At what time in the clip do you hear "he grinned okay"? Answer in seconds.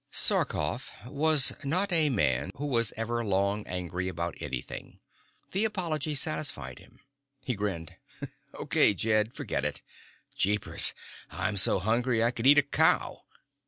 7.45-8.95